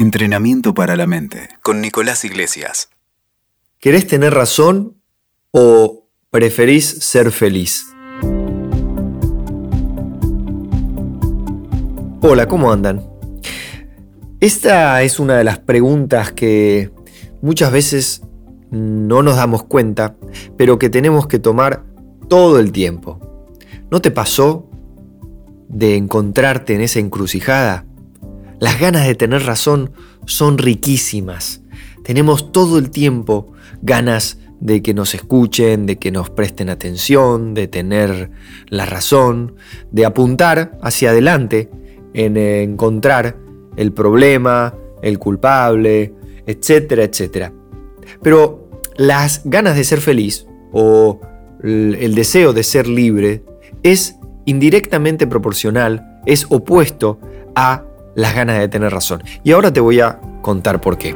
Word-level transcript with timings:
Entrenamiento 0.00 0.74
para 0.74 0.94
la 0.94 1.08
mente 1.08 1.48
con 1.60 1.80
Nicolás 1.80 2.24
Iglesias. 2.24 2.88
¿Querés 3.80 4.06
tener 4.06 4.32
razón 4.32 5.02
o 5.50 6.06
preferís 6.30 6.86
ser 6.86 7.32
feliz? 7.32 7.84
Hola, 12.22 12.46
¿cómo 12.46 12.70
andan? 12.70 13.10
Esta 14.38 15.02
es 15.02 15.18
una 15.18 15.36
de 15.36 15.42
las 15.42 15.58
preguntas 15.58 16.30
que 16.30 16.92
muchas 17.42 17.72
veces 17.72 18.22
no 18.70 19.24
nos 19.24 19.34
damos 19.34 19.64
cuenta, 19.64 20.14
pero 20.56 20.78
que 20.78 20.90
tenemos 20.90 21.26
que 21.26 21.40
tomar 21.40 21.84
todo 22.28 22.60
el 22.60 22.70
tiempo. 22.70 23.18
¿No 23.90 24.00
te 24.00 24.12
pasó 24.12 24.70
de 25.66 25.96
encontrarte 25.96 26.76
en 26.76 26.82
esa 26.82 27.00
encrucijada? 27.00 27.87
Las 28.60 28.80
ganas 28.80 29.06
de 29.06 29.14
tener 29.14 29.44
razón 29.44 29.92
son 30.26 30.58
riquísimas. 30.58 31.62
Tenemos 32.02 32.52
todo 32.52 32.78
el 32.78 32.90
tiempo 32.90 33.52
ganas 33.82 34.38
de 34.60 34.82
que 34.82 34.94
nos 34.94 35.14
escuchen, 35.14 35.86
de 35.86 35.96
que 35.96 36.10
nos 36.10 36.30
presten 36.30 36.68
atención, 36.68 37.54
de 37.54 37.68
tener 37.68 38.30
la 38.68 38.86
razón, 38.86 39.54
de 39.92 40.04
apuntar 40.04 40.76
hacia 40.82 41.10
adelante 41.10 41.70
en 42.14 42.36
encontrar 42.36 43.36
el 43.76 43.92
problema, 43.92 44.74
el 45.02 45.18
culpable, 45.18 46.12
etcétera, 46.46 47.04
etcétera. 47.04 47.52
Pero 48.22 48.68
las 48.96 49.42
ganas 49.44 49.76
de 49.76 49.84
ser 49.84 50.00
feliz 50.00 50.46
o 50.72 51.20
el 51.62 52.14
deseo 52.14 52.52
de 52.52 52.64
ser 52.64 52.88
libre 52.88 53.44
es 53.82 54.16
indirectamente 54.44 55.26
proporcional, 55.26 56.20
es 56.26 56.46
opuesto 56.48 57.20
a 57.54 57.84
las 58.18 58.34
ganas 58.34 58.58
de 58.58 58.66
tener 58.66 58.92
razón. 58.92 59.22
Y 59.44 59.52
ahora 59.52 59.72
te 59.72 59.78
voy 59.78 60.00
a 60.00 60.20
contar 60.42 60.80
por 60.80 60.98
qué. 60.98 61.14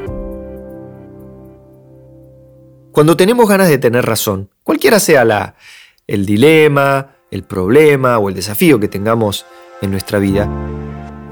Cuando 2.93 3.17
tenemos 3.17 3.49
ganas 3.49 3.69
de 3.69 3.79
tener 3.79 4.07
razón, 4.07 4.51
cualquiera 4.63 5.01
sea 5.01 5.25
la, 5.25 5.57
el 6.07 6.25
dilema, 6.25 7.17
el 7.33 7.43
problema 7.43 8.19
o 8.19 8.29
el 8.29 8.37
desafío 8.37 8.79
que 8.79 8.87
tengamos 8.87 9.45
en 9.81 9.91
nuestra 9.91 10.21
vida, 10.21 10.49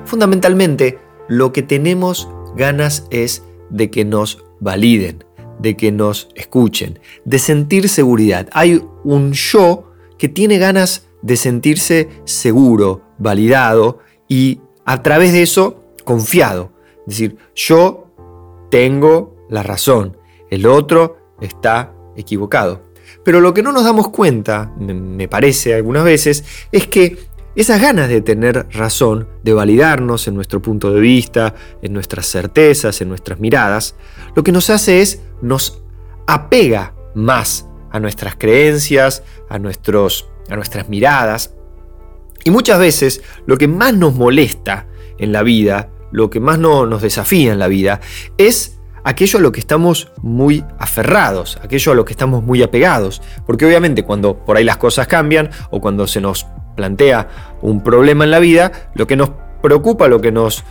fundamentalmente 0.07 0.99
lo 1.29 1.53
que 1.53 1.63
tenemos 1.63 2.29
ganas 2.57 3.07
es 3.11 3.45
de 3.69 3.93
que 3.93 4.05
nos 4.05 4.43
validen, 4.59 5.25
de 5.61 5.77
que 5.77 5.93
nos 5.93 6.31
escuchen, 6.35 6.99
de 7.25 7.39
sentir 7.39 7.89
seguridad. 7.89 8.49
Hay 8.55 8.83
un 9.05 9.35
yo 9.35 9.93
que 10.19 10.29
tiene 10.29 10.59
ganas 10.59 11.07
de 11.23 11.37
sentirse 11.37 12.09
seguro, 12.25 13.03
validado 13.19 14.01
y 14.27 14.63
a 14.91 15.05
través 15.05 15.33
de 15.33 15.43
eso 15.43 15.85
confiado. 16.03 16.73
Es 17.07 17.15
decir, 17.15 17.37
yo 17.55 18.13
tengo 18.73 19.37
la 19.49 19.63
razón, 19.63 20.17
el 20.51 20.67
otro 20.67 21.37
está 21.41 21.95
equivocado. 22.17 22.83
Pero 23.25 23.41
lo 23.41 23.55
que 23.55 23.63
no 23.63 23.71
nos 23.71 23.85
damos 23.85 24.09
cuenta, 24.09 24.73
me 24.77 25.29
parece 25.29 25.75
algunas 25.75 26.03
veces, 26.03 26.45
es 26.73 26.89
que 26.89 27.19
esas 27.55 27.81
ganas 27.81 28.09
de 28.09 28.21
tener 28.21 28.67
razón, 28.71 29.29
de 29.45 29.53
validarnos 29.53 30.27
en 30.27 30.35
nuestro 30.35 30.61
punto 30.61 30.93
de 30.93 31.01
vista, 31.01 31.55
en 31.83 31.93
nuestras 31.93 32.27
certezas, 32.27 33.01
en 33.01 33.11
nuestras 33.11 33.39
miradas, 33.39 33.95
lo 34.35 34.43
que 34.43 34.51
nos 34.51 34.71
hace 34.71 35.03
es 35.03 35.23
nos 35.41 35.85
apega 36.27 36.95
más 37.15 37.65
a 37.93 38.01
nuestras 38.01 38.35
creencias, 38.35 39.23
a, 39.49 39.61
nuestros, 39.61 40.29
a 40.49 40.57
nuestras 40.57 40.89
miradas, 40.89 41.55
y 42.45 42.51
muchas 42.51 42.79
veces 42.79 43.23
lo 43.47 43.59
que 43.59 43.69
más 43.69 43.95
nos 43.95 44.15
molesta 44.15 44.87
en 45.19 45.33
la 45.33 45.43
vida, 45.43 45.91
lo 46.13 46.31
que 46.31 46.41
más 46.41 46.59
no, 46.59 46.87
nos 46.87 47.03
desafía 47.03 47.53
en 47.53 47.59
la 47.59 47.69
vida, 47.69 48.01
es 48.39 48.79
aquello 49.05 49.39
a 49.39 49.43
lo 49.43 49.53
que 49.53 49.61
estamos 49.61 50.13
muy 50.23 50.65
aferrados, 50.79 51.59
aquello 51.63 51.93
a 51.93 51.95
lo 51.95 52.05
que 52.05 52.13
estamos 52.13 52.43
muy 52.43 52.63
apegados. 52.63 53.23
Porque 53.47 53.67
obviamente 53.67 54.05
cuando 54.05 54.37
por 54.37 54.57
ahí 54.57 54.65
las 54.65 54.79
cosas 54.79 55.07
cambian 55.07 55.51
o 55.71 55.81
cuando 55.81 56.07
se 56.07 56.21
nos 56.21 56.47
plantea 56.77 57.29
un 57.63 57.83
problema 57.83 58.25
en 58.25 58.31
la 58.31 58.39
vida, 58.39 58.91
lo 58.95 59.07
que 59.07 59.17
nos 59.17 59.31
preocupa, 59.63 60.09
lo 60.09 60.21
que 60.21 60.33
nos 60.33 60.65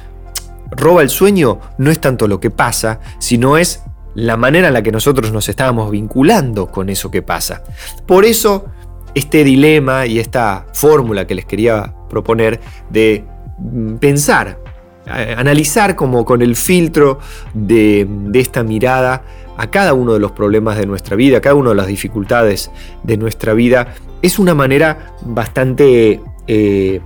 roba 0.72 1.02
el 1.02 1.09
sueño, 1.09 1.59
no 1.78 1.91
es 1.91 2.00
tanto 2.00 2.28
lo 2.28 2.40
que 2.40 2.52
pasa, 2.52 3.00
sino 3.19 3.58
es 3.58 3.84
la 4.16 4.38
manera 4.38 4.68
en 4.68 4.74
la 4.74 4.81
que 4.81 4.91
nosotros 4.91 5.31
nos 5.31 5.50
estábamos 5.50 5.91
vinculando 5.91 6.68
con 6.68 6.90
eso 6.90 7.12
que 7.12 7.22
pasa. 7.22 7.63
Por 8.06 8.25
eso 8.25 8.66
este 9.16 9.44
dilema 9.44 10.06
y 10.06 10.20
esta 10.20 10.66
fórmula 10.74 11.25
que 11.28 11.36
les 11.36 11.46
quería 11.46 11.94
proponer 12.09 12.59
de 12.90 13.24
mm, 13.58 13.96
pensar, 13.96 14.59
analizar 15.06 15.96
como 15.96 16.24
con 16.24 16.42
el 16.42 16.56
filtro 16.56 17.20
de, 17.53 18.08
esta 18.34 18.64
mirada 18.64 19.24
a 19.58 19.68
cada 19.72 19.94
uno 19.94 20.14
de 20.14 20.20
los 20.20 20.31
problemas 20.31 20.78
de 20.78 20.86
nuestra 20.86 21.16
vida, 21.16 21.38
a 21.38 21.42
cada 21.42 21.56
una 21.56 21.72
de 21.72 21.75
las 21.75 21.88
dificultades 21.88 22.72
de 23.03 23.18
nuestra 23.18 23.53
vida, 23.53 23.96
es 24.22 24.40
una 24.40 24.53
manera 24.53 25.14
bastante 25.22 26.22
eh, 26.47 27.02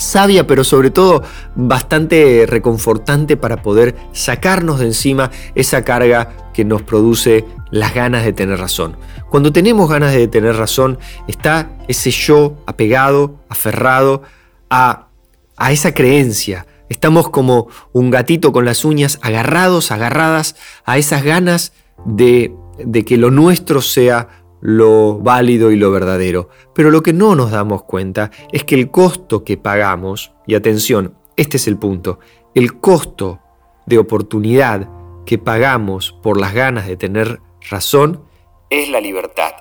sabia, 0.00 0.46
pero 0.46 0.64
sobre 0.64 0.90
todo 0.90 1.22
bastante 1.54 2.46
reconfortante 2.48 3.36
para 3.36 3.62
poder 3.62 3.94
sacarnos 4.12 4.80
de 4.80 4.86
encima 4.86 5.30
esa 5.54 5.84
carga 5.84 6.50
que 6.52 6.64
nos 6.64 6.82
produce 6.82 7.44
las 7.70 7.94
ganas 7.94 8.24
de 8.24 8.32
tener 8.32 8.58
razón. 8.58 8.96
Cuando 9.30 9.52
tenemos 9.52 9.88
ganas 9.88 10.12
de 10.12 10.26
tener 10.26 10.56
razón, 10.56 10.98
está 11.28 11.70
ese 11.86 12.10
yo 12.10 12.56
apegado, 12.66 13.36
aferrado 13.48 14.22
a, 14.68 15.08
a 15.56 15.72
esa 15.72 15.94
creencia. 15.94 16.66
Estamos 16.88 17.30
como 17.30 17.68
un 17.92 18.10
gatito 18.10 18.52
con 18.52 18.64
las 18.64 18.84
uñas 18.84 19.18
agarrados, 19.22 19.92
agarradas 19.92 20.56
a 20.84 20.98
esas 20.98 21.22
ganas 21.22 21.72
de, 22.04 22.52
de 22.84 23.04
que 23.04 23.16
lo 23.16 23.30
nuestro 23.30 23.80
sea 23.80 24.39
lo 24.60 25.18
válido 25.18 25.70
y 25.70 25.76
lo 25.76 25.90
verdadero. 25.90 26.48
Pero 26.74 26.90
lo 26.90 27.02
que 27.02 27.12
no 27.12 27.34
nos 27.34 27.50
damos 27.50 27.84
cuenta 27.84 28.30
es 28.52 28.64
que 28.64 28.74
el 28.74 28.90
costo 28.90 29.44
que 29.44 29.56
pagamos, 29.56 30.32
y 30.46 30.54
atención, 30.54 31.14
este 31.36 31.56
es 31.56 31.66
el 31.66 31.78
punto, 31.78 32.18
el 32.54 32.78
costo 32.80 33.40
de 33.86 33.98
oportunidad 33.98 34.88
que 35.24 35.38
pagamos 35.38 36.12
por 36.22 36.40
las 36.40 36.54
ganas 36.54 36.86
de 36.86 36.96
tener 36.96 37.40
razón 37.68 38.24
es 38.68 38.88
la 38.88 39.00
libertad, 39.00 39.52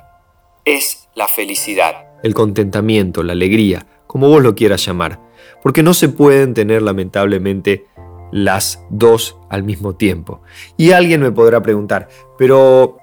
es 0.65 1.09
la 1.15 1.27
felicidad, 1.27 2.07
el 2.23 2.33
contentamiento, 2.33 3.23
la 3.23 3.33
alegría, 3.33 3.85
como 4.07 4.29
vos 4.29 4.43
lo 4.43 4.55
quieras 4.55 4.85
llamar, 4.85 5.19
porque 5.63 5.83
no 5.83 5.93
se 5.93 6.09
pueden 6.09 6.53
tener 6.53 6.81
lamentablemente 6.81 7.87
las 8.31 8.83
dos 8.89 9.37
al 9.49 9.63
mismo 9.63 9.95
tiempo. 9.95 10.41
Y 10.77 10.91
alguien 10.91 11.21
me 11.21 11.31
podrá 11.31 11.61
preguntar, 11.61 12.07
pero 12.37 12.97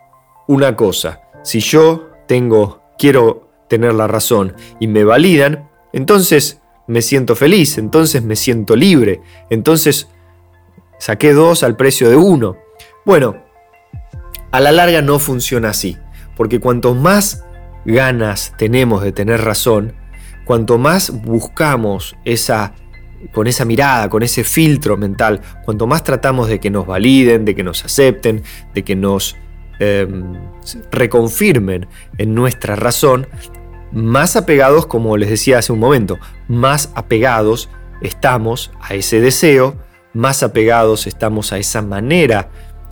una 0.47 0.77
cosa, 0.77 1.23
si 1.47 1.61
yo 1.61 2.11
tengo, 2.27 2.83
quiero 2.99 3.49
tener 3.69 3.95
la 3.95 4.09
razón 4.09 4.57
y 4.81 4.89
me 4.89 5.05
validan, 5.05 5.71
entonces 5.93 6.61
me 6.89 7.03
siento 7.03 7.37
feliz, 7.37 7.79
entonces 7.79 8.25
me 8.25 8.35
siento 8.35 8.75
libre, 8.75 9.21
entonces 9.49 10.09
saqué 10.99 11.33
dos 11.35 11.63
al 11.63 11.77
precio 11.77 12.11
de 12.11 12.17
uno. 12.17 12.57
Bueno, 13.05 13.45
a 14.51 14.59
la 14.59 14.73
larga 14.73 15.03
no 15.03 15.21
funciona 15.21 15.69
así, 15.69 15.97
porque 16.37 16.59
cuanto 16.59 16.97
más 16.97 17.45
ganas 17.85 18.53
tenemos 18.59 19.05
de 19.05 19.13
tener 19.13 19.43
razón, 19.43 19.95
cuanto 20.45 20.79
más 20.79 21.23
buscamos 21.23 22.17
esa 22.25 22.75
con 23.33 23.47
esa 23.47 23.65
mirada, 23.65 24.11
con 24.11 24.25
ese 24.25 24.43
filtro 24.43 24.97
mental, 24.97 25.41
cuanto 25.65 25.87
más 25.87 26.03
tratamos 26.03 26.49
de 26.49 26.59
que 26.59 26.71
nos 26.71 26.89
validen, 26.89 27.45
de 27.45 27.55
que 27.55 27.63
nos 27.63 27.85
acepten, 27.85 28.43
de 28.75 28.83
que 28.83 28.97
nos 28.97 29.37
Em, 29.79 30.33
reconfirmen 30.91 31.87
en 32.17 32.35
nuestra 32.35 32.77
razón, 32.77 33.27
más 33.93 34.35
apegados, 34.35 34.87
como 34.87 35.19
les 35.19 35.29
decía 35.29 35.59
hace 35.59 35.73
un 35.73 35.81
momento, 35.81 36.19
más 36.49 36.91
apegados 36.95 37.69
estamos 38.01 38.73
a 38.81 38.95
ese 38.95 39.21
deseo, 39.21 39.77
más 40.15 40.43
apegados 40.43 41.07
estamos 41.07 41.53
a 41.53 41.59
esa 41.59 41.83
manera 41.83 42.49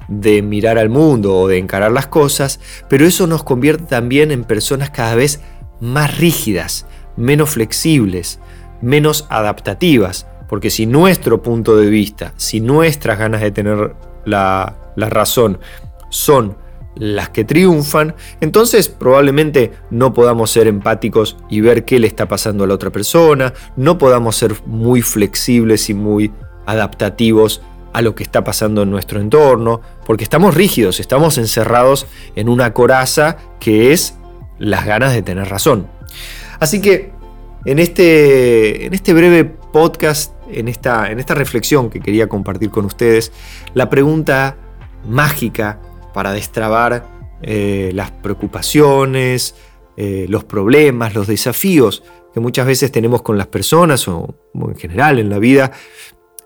de 0.09 0.43
mirar 0.43 0.77
al 0.77 0.91
mundo 0.91 1.35
o 1.35 1.49
de 1.49 1.57
encarar 1.57 1.91
las 1.91 2.07
cosas, 2.07 2.61
pero 2.91 3.07
eso 3.07 3.27
nos 3.27 3.43
convierte 3.45 3.85
también 3.85 4.31
en 4.31 4.45
personas 4.45 4.91
cada 4.91 5.15
vez 5.15 5.41
más 5.81 6.19
rígidas, 6.19 6.87
menos 7.17 7.51
flexibles, 7.51 8.41
menos 8.83 9.27
adaptativas, 9.31 10.27
porque 10.51 10.69
si 10.69 10.85
nuestro 10.85 11.43
punto 11.43 11.79
de 11.79 11.89
vista, 11.89 12.35
si 12.37 12.61
nuestras 12.61 13.19
ganas 13.19 13.41
de 13.41 13.51
tener 13.51 13.95
la, 14.27 14.93
la 14.97 15.09
razón 15.09 15.59
son 16.11 16.63
las 16.97 17.31
que 17.31 17.45
triunfan, 17.45 18.15
entonces 18.41 18.89
probablemente 18.89 19.73
no 19.91 20.15
podamos 20.15 20.51
ser 20.51 20.67
empáticos 20.67 21.37
y 21.49 21.61
ver 21.61 21.85
qué 21.85 21.99
le 21.99 22.07
está 22.07 22.29
pasando 22.29 22.65
a 22.65 22.67
la 22.67 22.75
otra 22.75 22.91
persona, 22.91 23.53
no 23.77 23.99
podamos 23.99 24.37
ser 24.37 24.55
muy 24.67 25.03
flexibles 25.03 25.91
y 25.91 25.95
muy 25.95 26.33
adaptativos 26.67 27.63
a 27.93 28.03
lo 28.03 28.15
que 28.15 28.23
está 28.23 28.43
pasando 28.43 28.83
en 28.83 28.91
nuestro 28.91 29.21
entorno, 29.21 29.81
porque 30.07 30.25
estamos 30.25 30.55
rígidos, 30.55 30.99
estamos 31.01 31.39
encerrados 31.39 32.07
en 32.35 32.49
una 32.49 32.73
coraza 32.73 33.37
que 33.61 33.93
es 33.93 34.17
las 34.59 34.85
ganas 34.85 35.15
de 35.15 35.23
tener 35.23 35.49
razón. 35.49 35.87
Así 36.59 36.81
que 36.81 37.13
en 37.65 37.79
este, 37.79 38.87
en 38.87 38.95
este 38.95 39.15
breve 39.15 39.45
podcast 39.45 40.35
en 40.51 40.69
esta, 40.69 41.11
en 41.11 41.19
esta 41.19 41.35
reflexión 41.35 41.91
que 41.91 42.01
quería 42.01 42.29
compartir 42.29 42.71
con 42.71 42.85
ustedes 42.85 43.33
la 43.75 43.89
pregunta 43.91 44.57
mágica 45.09 45.79
para 46.15 46.33
destrabar 46.33 47.05
eh, 47.43 47.91
las 47.93 48.11
preocupaciones, 48.11 49.55
eh, 49.99 50.25
los 50.31 50.45
problemas, 50.45 51.15
los 51.15 51.27
desafíos 51.27 52.03
que 52.33 52.41
muchas 52.41 52.67
veces 52.67 52.91
tenemos 52.91 53.21
con 53.21 53.37
las 53.37 53.49
personas 53.49 54.09
o 54.09 54.35
en 54.55 54.77
general 54.77 55.19
en 55.19 55.29
la 55.29 55.39
vida, 55.39 55.73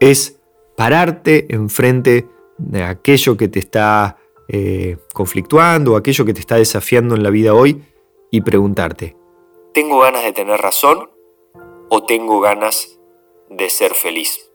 es 0.00 0.40
pararte 0.76 1.46
enfrente 1.54 2.26
de 2.58 2.82
aquello 2.82 3.36
que 3.36 3.48
te 3.48 3.58
está 3.58 4.18
eh, 4.48 4.96
conflictuando 5.14 5.96
aquello 5.96 6.24
que 6.24 6.34
te 6.34 6.40
está 6.40 6.56
desafiando 6.56 7.14
en 7.14 7.22
la 7.22 7.30
vida 7.30 7.54
hoy 7.54 7.82
y 8.30 8.40
preguntarte, 8.40 9.16
¿tengo 9.72 10.00
ganas 10.00 10.24
de 10.24 10.32
tener 10.32 10.60
razón 10.60 11.10
o 11.88 12.04
tengo 12.04 12.40
ganas 12.40 12.98
de 13.48 13.70
ser 13.70 13.94
feliz? 13.94 14.50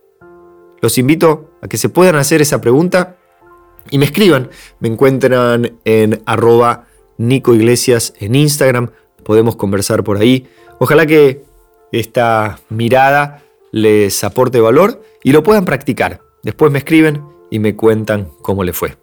Los 0.82 0.98
invito 0.98 1.52
a 1.62 1.68
que 1.68 1.78
se 1.78 1.90
puedan 1.90 2.16
hacer 2.16 2.42
esa 2.42 2.60
pregunta 2.60 3.18
y 3.90 3.98
me 3.98 4.06
escriban. 4.06 4.50
Me 4.80 4.88
encuentran 4.88 5.78
en 5.86 6.22
arroba 6.26 6.88
Nico 7.18 7.54
Iglesias 7.54 8.14
en 8.20 8.36
Instagram. 8.36 8.92
Podemos 9.24 9.56
conversar 9.56 10.04
por 10.04 10.18
ahí. 10.18 10.48
Ojalá 10.80 11.06
que 11.06 11.44
esta 11.92 12.60
mirada 12.70 13.44
les 13.72 14.24
aporte 14.24 14.60
valor 14.60 15.02
y 15.24 15.32
lo 15.32 15.44
puedan 15.44 15.66
practicar. 15.66 16.22
Después 16.44 16.72
me 16.72 16.80
escriben 16.80 17.24
y 17.50 17.60
me 17.60 17.76
cuentan 17.76 18.30
cómo 18.42 18.64
le 18.64 18.74
fue. 18.74 18.98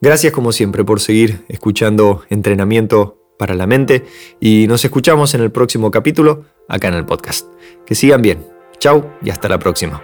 Gracias 0.00 0.32
como 0.32 0.52
siempre 0.52 0.84
por 0.84 1.00
seguir 1.00 1.44
escuchando 1.48 2.24
entrenamiento 2.28 3.18
para 3.38 3.54
la 3.54 3.66
mente 3.66 4.04
y 4.40 4.66
nos 4.68 4.84
escuchamos 4.84 5.34
en 5.34 5.40
el 5.40 5.50
próximo 5.50 5.90
capítulo 5.90 6.44
acá 6.68 6.88
en 6.88 6.94
el 6.94 7.06
podcast. 7.06 7.46
Que 7.86 7.94
sigan 7.94 8.22
bien. 8.22 8.46
Chao 8.78 9.10
y 9.22 9.30
hasta 9.30 9.48
la 9.48 9.58
próxima. 9.58 10.02